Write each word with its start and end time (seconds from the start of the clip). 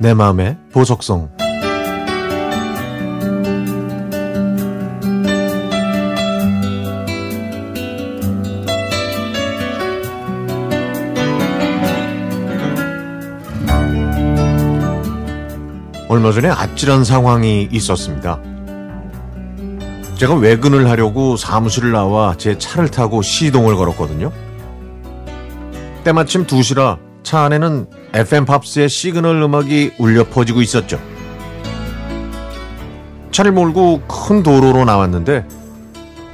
내 0.00 0.14
마음의 0.14 0.56
보석성 0.72 1.28
얼마 16.08 16.32
전에 16.32 16.48
아찔한 16.48 17.04
상황이 17.04 17.68
있었습니다. 17.70 18.57
제가 20.18 20.34
외근을 20.34 20.90
하려고 20.90 21.36
사무실을 21.36 21.92
나와 21.92 22.34
제 22.36 22.58
차를 22.58 22.90
타고 22.90 23.22
시동을 23.22 23.76
걸었거든요. 23.76 24.32
때마침 26.02 26.44
2시라 26.44 26.98
차 27.22 27.42
안에는 27.42 27.86
FM 28.14 28.44
팝스의 28.44 28.88
시그널 28.88 29.40
음악이 29.40 29.92
울려 29.96 30.24
퍼지고 30.24 30.60
있었죠. 30.60 31.00
차를 33.30 33.52
몰고 33.52 34.02
큰 34.08 34.42
도로로 34.42 34.84
나왔는데 34.84 35.46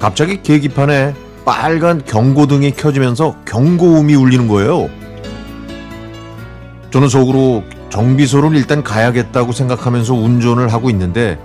갑자기 0.00 0.42
계기판에 0.42 1.14
빨간 1.44 2.04
경고등이 2.04 2.72
켜지면서 2.72 3.36
경고음이 3.44 4.12
울리는 4.16 4.48
거예요. 4.48 4.90
저는 6.90 7.08
속으로 7.08 7.62
정비소를 7.90 8.56
일단 8.56 8.82
가야겠다고 8.82 9.52
생각하면서 9.52 10.14
운전을 10.14 10.72
하고 10.72 10.90
있는데 10.90 11.38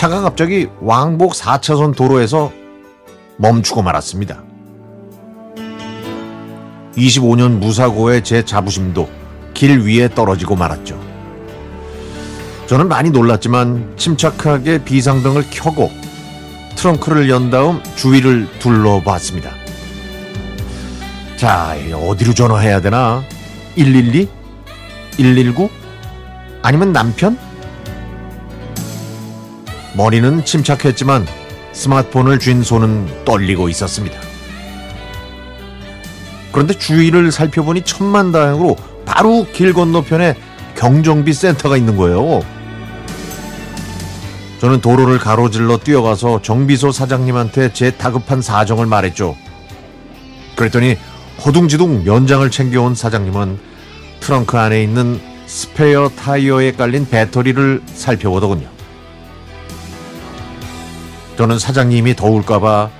차가 0.00 0.22
갑자기 0.22 0.66
왕복 0.80 1.34
4차선 1.34 1.94
도로에서 1.94 2.50
멈추고 3.36 3.82
말았습니다. 3.82 4.42
25년 6.96 7.58
무사고의 7.58 8.24
제 8.24 8.42
자부심도 8.42 9.10
길 9.52 9.80
위에 9.80 10.08
떨어지고 10.08 10.56
말았죠. 10.56 10.98
저는 12.66 12.88
많이 12.88 13.10
놀랐지만 13.10 13.92
침착하게 13.98 14.84
비상등을 14.84 15.44
켜고 15.50 15.90
트렁크를 16.76 17.28
연 17.28 17.50
다음 17.50 17.82
주위를 17.96 18.48
둘러봤습니다. 18.58 19.50
자, 21.36 21.76
어디로 21.92 22.32
전화해야 22.32 22.80
되나? 22.80 23.22
112? 23.74 24.30
119? 25.18 25.68
아니면 26.62 26.94
남편? 26.94 27.49
머리는 29.94 30.44
침착했지만 30.44 31.26
스마트폰을 31.72 32.38
쥔 32.38 32.62
손은 32.62 33.24
떨리고 33.24 33.68
있었습니다. 33.68 34.18
그런데 36.52 36.74
주위를 36.74 37.30
살펴보니 37.30 37.82
천만 37.82 38.32
다행으로 38.32 38.76
바로 39.04 39.46
길 39.52 39.72
건너편에 39.72 40.36
경정비 40.76 41.32
센터가 41.32 41.76
있는 41.76 41.96
거예요. 41.96 42.40
저는 44.60 44.80
도로를 44.80 45.18
가로질러 45.18 45.78
뛰어가서 45.78 46.42
정비소 46.42 46.92
사장님한테 46.92 47.72
제 47.72 47.92
다급한 47.92 48.42
사정을 48.42 48.86
말했죠. 48.86 49.36
그랬더니 50.56 50.98
허둥지둥 51.44 52.04
연장을 52.04 52.50
챙겨온 52.50 52.94
사장님은 52.94 53.58
트렁크 54.20 54.58
안에 54.58 54.82
있는 54.82 55.18
스페어 55.46 56.10
타이어에 56.10 56.72
깔린 56.72 57.08
배터리를 57.08 57.80
살펴보더군요. 57.94 58.79
저는 61.40 61.58
사장님이 61.58 62.16
더울까봐 62.16 62.90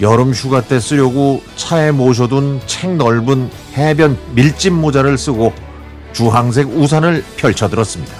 여름 0.00 0.32
휴가 0.32 0.60
때 0.60 0.80
쓰려고 0.80 1.44
차에 1.54 1.92
모셔둔 1.92 2.60
책 2.66 2.96
넓은 2.96 3.48
해변 3.76 4.18
밀짚 4.34 4.72
모자를 4.72 5.16
쓰고 5.16 5.54
주황색 6.12 6.70
우산을 6.70 7.24
펼쳐들었습니다. 7.36 8.12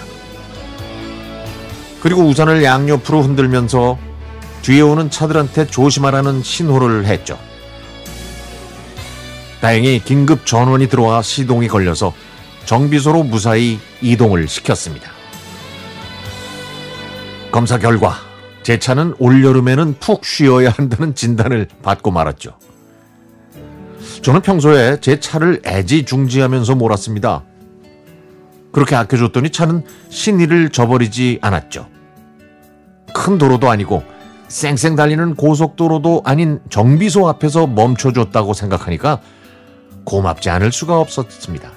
그리고 2.00 2.22
우산을 2.22 2.62
양옆으로 2.62 3.22
흔들면서 3.22 3.99
뒤에 4.62 4.81
오는 4.81 5.10
차들한테 5.10 5.66
조심하라는 5.66 6.44
신호를 6.44 7.06
했죠. 7.06 7.37
다행히 9.60 9.99
긴급 9.99 10.47
전원이 10.47 10.88
들어와 10.88 11.20
시동이 11.20 11.66
걸려서 11.66 12.15
정비소로 12.65 13.25
무사히 13.25 13.81
이동을 14.00 14.47
시켰습니다. 14.47 15.10
검사 17.50 17.76
결과 17.76 18.24
제 18.64 18.78
차는 18.78 19.14
올여름에는 19.19 19.97
푹 20.00 20.25
쉬어야 20.25 20.70
한다는 20.70 21.14
진단을 21.14 21.69
받고 21.82 22.10
말았죠. 22.10 22.56
저는 24.22 24.41
평소에 24.41 25.00
제 25.02 25.20
차를 25.20 25.60
애지중지하면서 25.66 26.75
몰았습니다. 26.75 27.44
그렇게 28.72 28.97
아껴줬더니 28.97 29.50
차는 29.50 29.84
신의를 30.08 30.70
저버리지 30.70 31.38
않았죠. 31.42 31.88
큰 33.12 33.36
도로도 33.36 33.69
아니고 33.69 34.02
쌩쌩 34.48 34.96
달리는 34.96 35.34
고속도로도 35.34 36.22
아닌 36.25 36.58
정비소 36.70 37.28
앞에서 37.28 37.66
멈춰줬다고 37.66 38.54
생각하니까 38.54 39.20
고맙지 40.04 40.48
않을 40.48 40.72
수가 40.72 40.98
없었습니다. 40.98 41.70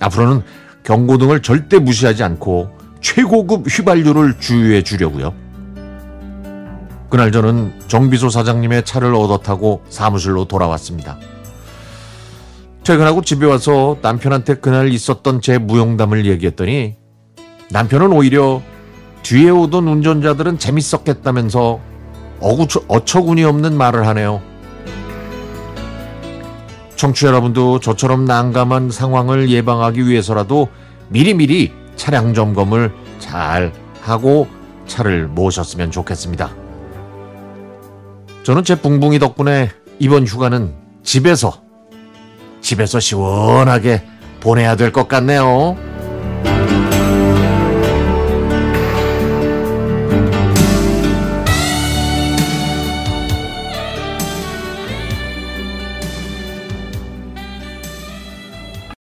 앞으로는 0.00 0.42
경고등을 0.82 1.42
절대 1.42 1.78
무시하지 1.78 2.24
않고 2.24 2.81
최고급 3.02 3.66
휘발유를 3.68 4.38
주유해 4.38 4.82
주려고요. 4.82 5.34
그날 7.10 7.30
저는 7.30 7.74
정비소 7.88 8.30
사장님의 8.30 8.86
차를 8.86 9.14
얻어 9.14 9.38
타고 9.38 9.82
사무실로 9.90 10.46
돌아왔습니다. 10.46 11.18
퇴근하고 12.84 13.20
집에 13.20 13.44
와서 13.44 13.98
남편한테 14.00 14.54
그날 14.54 14.90
있었던 14.90 15.42
제 15.42 15.58
무용담을 15.58 16.24
얘기했더니 16.24 16.96
남편은 17.70 18.12
오히려 18.12 18.62
뒤에 19.22 19.50
오던 19.50 19.86
운전자들은 19.86 20.58
재밌었겠다면서 20.58 21.80
어구, 22.40 22.66
어처구니 22.88 23.44
없는 23.44 23.76
말을 23.76 24.06
하네요. 24.08 24.40
청취자 26.96 27.28
여러분도 27.28 27.80
저처럼 27.80 28.24
난감한 28.24 28.90
상황을 28.90 29.50
예방하기 29.50 30.06
위해서라도 30.06 30.68
미리미리 31.08 31.81
차량 31.96 32.34
점검을 32.34 32.92
잘 33.18 33.72
하고 34.02 34.48
차를 34.86 35.28
모셨으면 35.28 35.90
좋겠습니다. 35.90 36.50
저는 38.42 38.64
제 38.64 38.74
붕붕이 38.74 39.18
덕분에 39.18 39.70
이번 39.98 40.26
휴가는 40.26 40.74
집에서 41.04 41.62
집에서 42.60 42.98
시원하게 43.00 44.04
보내야 44.40 44.76
될 44.76 44.92
것 44.92 45.06
같네요. 45.08 45.76